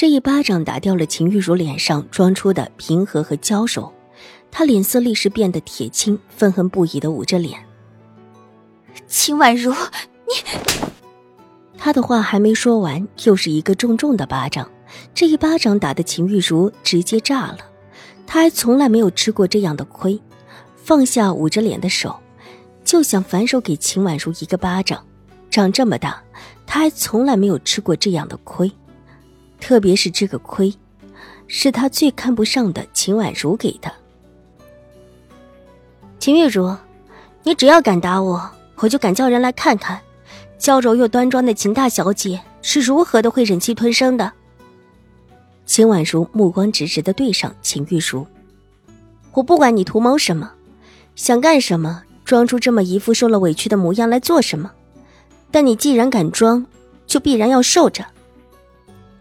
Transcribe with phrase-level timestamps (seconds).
[0.00, 3.92] 这一巴掌打掉了秦玉茹脸上装出的平和和娇柔，
[4.50, 7.60] 她脸色立时变得铁青，愤恨不已的捂着脸。
[9.06, 10.88] 秦婉如，你……
[11.76, 14.70] 他的话还没说完，又是一个重重的巴掌。
[15.12, 17.58] 这一巴掌打的秦玉茹直接炸了，
[18.26, 20.18] 她还从来没有吃过这样的亏，
[20.76, 22.18] 放下捂着脸的手，
[22.82, 25.04] 就想反手给秦婉如一个巴掌。
[25.50, 26.22] 长这么大，
[26.64, 28.72] 她还从来没有吃过这样的亏。
[29.60, 30.74] 特别是这个亏，
[31.46, 33.92] 是他最看不上的秦婉如给的。
[36.18, 36.76] 秦玉茹，
[37.42, 40.00] 你只要敢打我，我就敢叫人来看看，
[40.58, 44.32] 娇柔又端庄的秦大小姐是如何的会忍气吞声的。
[45.64, 48.26] 秦婉如目光直直的对上秦玉茹，
[49.32, 50.50] 我不管你图谋什么，
[51.14, 54.70] 想干什么，装出这么一副受了委屈的模样来做什么？
[55.50, 56.66] 但你既然敢装，
[57.06, 58.04] 就必然要受着。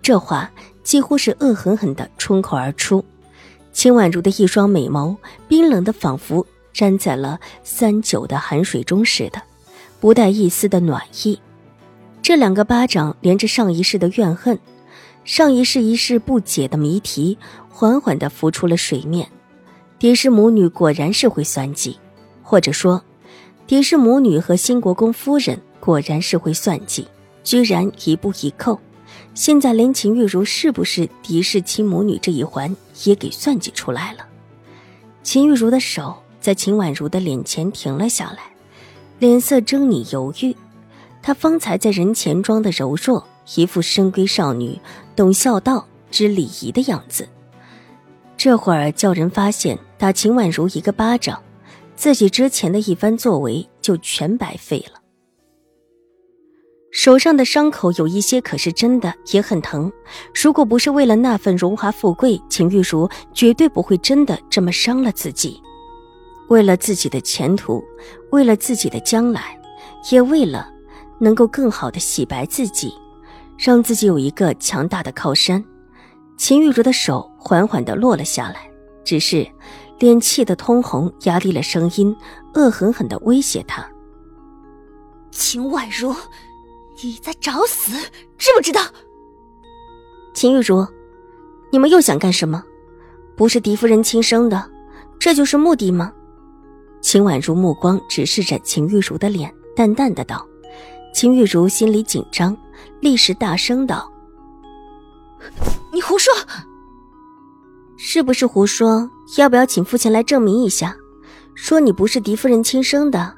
[0.10, 0.52] 这话
[0.84, 3.06] 几乎是恶狠狠的冲口而出，
[3.72, 5.16] 秦婉如的一双美眸
[5.48, 6.44] 冰冷的仿佛
[6.74, 9.40] 粘在了三九的寒水中似的，
[10.00, 11.40] 不带一丝的暖意。
[12.24, 14.58] 这两个巴掌连着上一世的怨恨，
[15.26, 17.38] 上一世一世不解的谜题，
[17.70, 19.30] 缓缓的浮出了水面。
[20.00, 22.00] 狄氏母女果然是会算计，
[22.42, 23.00] 或者说，
[23.68, 27.08] 狄氏母女和新国公夫人果然是会算计，
[27.44, 28.80] 居然一步一扣。
[29.40, 34.28] 现在连秦玉茹是不是狄氏亲母女这一环也给算计出来了。
[35.24, 38.40] 秦玉茹的手在秦婉如的脸前停了下来，
[39.18, 40.54] 脸色狰狞犹豫。
[41.22, 44.78] 她方才在人前装的柔弱，一副深闺少女
[45.16, 47.26] 懂孝道、知礼仪的样子。
[48.36, 51.42] 这会儿叫人发现，打秦婉如一个巴掌，
[51.96, 54.99] 自己之前的一番作为就全白费了。
[56.92, 59.92] 手上的伤口有一些可是真的，也很疼。
[60.34, 65.62] 如果不是为了那份荣华富贵，秦玉茹绝对不会真的这么伤了自己。
[66.50, 67.84] 为了自己的前途，
[68.32, 69.56] 为了自己的将来，
[70.12, 70.68] 也为了
[71.20, 72.92] 能够更好的洗白自己，
[73.56, 75.64] 让自己有一个强大的靠山，
[76.38, 78.68] 秦玉茹的手缓缓地落了下来，
[79.04, 79.48] 只是
[80.00, 82.16] 脸气得通红，压低了声音，
[82.56, 83.88] 恶狠狠地威胁他
[85.30, 86.12] ：“秦婉如。”
[87.02, 87.94] 你在找死，
[88.38, 88.82] 知不知道？
[90.34, 90.86] 秦玉茹，
[91.72, 92.64] 你们又想干什么？
[93.38, 94.70] 不是狄夫人亲生的，
[95.18, 96.12] 这就是目的吗？
[97.02, 100.46] 秦婉如目光直视着秦玉茹的脸，淡淡的道。
[101.14, 102.56] 秦玉茹心里紧张，
[103.00, 104.12] 立时大声道
[105.92, 106.34] ：“你胡说！
[107.98, 109.10] 是不是胡说？
[109.38, 110.96] 要不要请父亲来证明一下？
[111.56, 113.34] 说你不是狄夫人亲生的，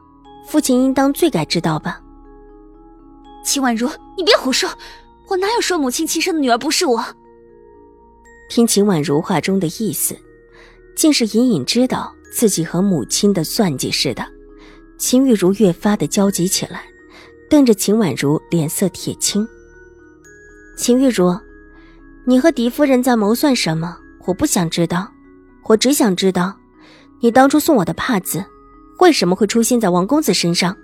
[0.47, 2.00] 父亲应当最该知道吧？”
[3.43, 4.69] 秦婉如，你别胡说！
[5.27, 7.03] 我哪有说母亲亲生的女儿不是我？
[8.49, 10.15] 听秦婉如话中的意思，
[10.95, 14.25] 竟是隐隐知道自己和母亲的算计似的。
[14.97, 16.83] 秦玉茹越发的焦急起来，
[17.49, 19.47] 瞪着秦婉如，脸色铁青。
[20.77, 21.35] 秦玉茹，
[22.25, 23.97] 你和狄夫人在谋算什么？
[24.27, 25.11] 我不想知道，
[25.63, 26.55] 我只想知道，
[27.21, 28.45] 你当初送我的帕子，
[28.99, 30.77] 为什么会出现在王公子身上？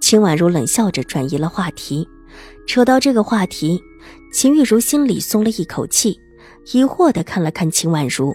[0.00, 2.08] 秦婉如冷笑着转移了话题，
[2.66, 3.82] 扯到这个话题，
[4.32, 6.18] 秦玉茹心里松了一口气，
[6.72, 8.34] 疑惑的看了看秦婉如，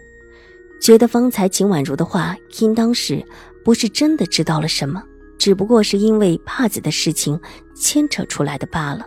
[0.81, 3.25] 觉得方才秦婉如的话应当是
[3.63, 5.01] 不是真的知道了什么，
[5.37, 7.39] 只不过是因为帕子的事情
[7.75, 9.05] 牵扯出来的罢了。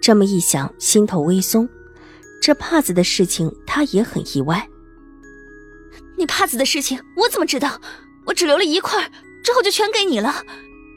[0.00, 1.68] 这么一想，心头微松，
[2.40, 4.66] 这帕子的事情他也很意外。
[6.16, 7.80] 你帕子的事情我怎么知道？
[8.26, 9.10] 我只留了一块，
[9.42, 10.44] 之后就全给你了。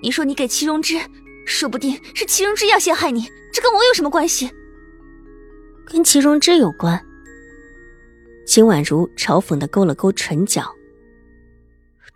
[0.03, 0.99] 你说你给祁荣之，
[1.45, 4.51] 说不定是祁荣之要陷害你，这跟我有什么关系？
[5.85, 7.01] 跟祁荣之有关。
[8.45, 10.75] 秦婉如嘲讽的勾了勾唇角。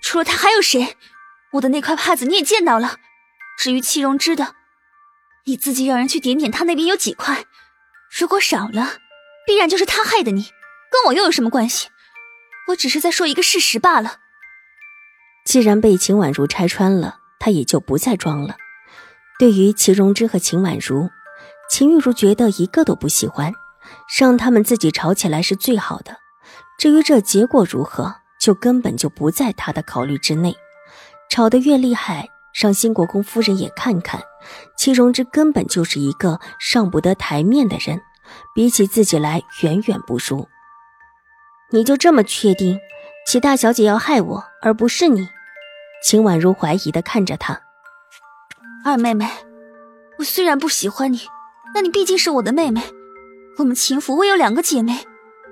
[0.02, 0.98] 除了他还有谁？
[1.54, 2.98] 我的那块帕子你也见到了。
[3.58, 4.56] 至于祁荣之的，
[5.46, 7.46] 你自己让人去点点他那边有几块，
[8.20, 8.98] 如果少了，
[9.46, 10.44] 必然就是他害的你，
[10.92, 11.88] 跟我又有什么关系？
[12.68, 14.20] 我只是在说一个事实罢了。
[15.46, 17.20] 既然被秦婉如拆穿了。
[17.40, 18.56] 他也就不再装了。
[19.40, 21.10] 对于祁荣之和秦婉如，
[21.70, 23.54] 秦玉茹觉得一个都不喜欢，
[24.20, 26.18] 让他们自己吵起来是最好的。
[26.80, 30.56] 至于这结果如何，就根本就不在他的考虑之内。
[31.30, 34.22] 吵得越厉害，让新国公夫人也看看，
[34.78, 38.00] 祁荣之根本就是一个上不得台面的人，
[38.56, 40.48] 比起自己来远远不如。
[41.70, 42.80] 你就这么确定，
[43.28, 45.28] 齐大小姐要害我，而不是你？
[46.04, 47.60] 秦婉如怀疑的看着他。
[48.86, 49.30] 二妹妹，
[50.20, 51.22] 我虽然不喜欢你，
[51.74, 52.82] 但你毕竟是我的妹妹。
[53.58, 55.06] 我们秦府唯有两个姐妹，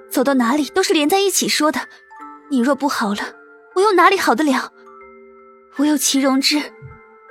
[0.09, 1.81] 走到哪里都是连在一起说的。
[2.49, 3.21] 你若不好了，
[3.75, 4.71] 我又哪里好得了？
[5.77, 6.61] 我有祁荣之，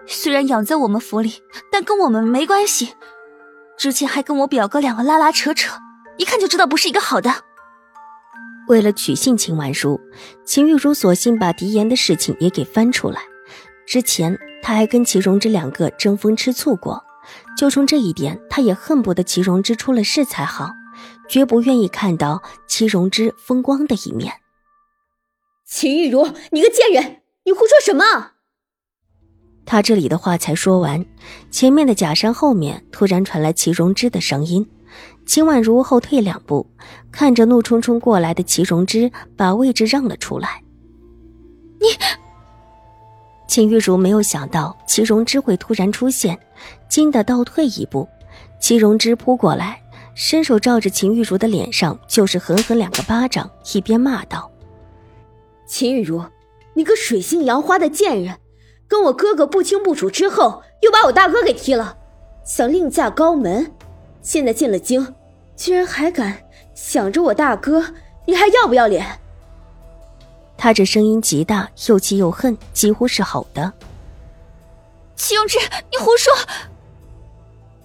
[0.06, 2.94] 虽然养在我们府里，但跟我们没关系。
[3.78, 5.78] 之前还跟我表哥两个拉拉扯扯，
[6.18, 7.32] 一看就知道不是一个好的。
[8.68, 10.00] 为了取信秦婉如，
[10.44, 13.20] 秦玉茹索性把狄言的事情也给翻出来。
[13.86, 17.02] 之前他还跟齐荣之两个争风吃醋过，
[17.56, 20.70] 就冲这一点，他也恨不得齐荣之出了事才好，
[21.28, 24.32] 绝不愿意看到齐荣之风光的一面。
[25.66, 28.32] 秦玉茹，你个贱人，你胡说什么？
[29.66, 31.04] 他这里的话才说完，
[31.50, 34.66] 前面的假山后面突然传来齐荣之的声音。
[35.26, 36.66] 秦婉如后退两步，
[37.10, 40.62] 看着怒冲冲过来的齐荣之，把位置让了出来。
[41.80, 41.88] 你，
[43.48, 46.38] 秦玉茹没有想到齐荣之会突然出现，
[46.88, 48.08] 惊得倒退一步。
[48.60, 49.82] 齐荣之扑过来，
[50.14, 54.50] 伸手照着秦玉茹的脸上就是狠狠两个巴掌，一边骂道
[55.66, 56.22] ：“秦玉茹，
[56.74, 58.38] 你个水性杨花的贱人！”
[58.86, 61.96] 跟我哥哥不清不楚之后，又把我大哥给踢了，
[62.44, 63.72] 想另嫁高门。
[64.24, 65.14] 现在进了京，
[65.54, 66.34] 居然还敢
[66.74, 67.84] 想着我大哥，
[68.26, 69.06] 你还要不要脸？
[70.56, 73.70] 他这声音极大，又气又恨，几乎是吼的。
[75.14, 75.58] 祁永之，
[75.92, 76.32] 你胡说！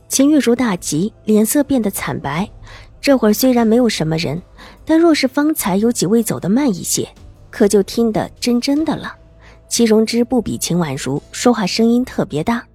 [0.08, 2.50] 秦玉茹大急，脸色变得惨白。
[3.02, 4.42] 这会儿虽然没有什么人，
[4.86, 7.08] 但若是方才有几位走得慢一些，
[7.50, 9.14] 可就听得真真的了。
[9.68, 12.66] 祁荣之不比秦婉如，说话声音特别大。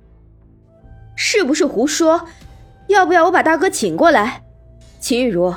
[1.17, 2.21] 是不是胡说？
[2.89, 4.45] 要不要我把大哥请过来？
[5.01, 5.55] 秦玉茹，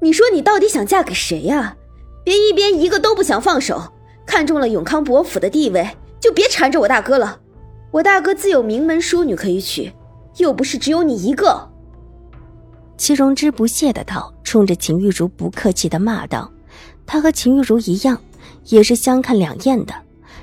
[0.00, 1.76] 你说你到底想嫁给谁呀？
[2.24, 3.92] 别一边一个都不想放手，
[4.26, 5.88] 看中了永康伯府的地位，
[6.18, 7.40] 就别缠着我大哥了。
[7.92, 9.92] 我大哥自有名门淑女可以娶，
[10.38, 11.70] 又不是只有你一个。
[12.96, 16.50] 祁荣之不屑的道，冲着秦玉茹不客气的骂道
[17.06, 18.18] ：“他和秦玉茹一样，
[18.64, 19.94] 也是相看两厌的。”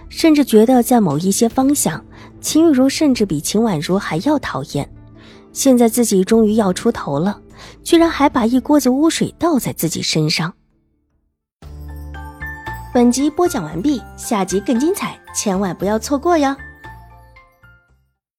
[0.09, 2.06] 甚至觉得，在某一些方向，
[2.39, 4.88] 秦玉茹甚至比秦婉如还要讨厌。
[5.53, 7.39] 现在自己终于要出头了，
[7.83, 10.53] 居然还把一锅子污水倒在自己身上。
[12.94, 16.55] 本集播讲完毕，下集更精彩，千万不要错过哟！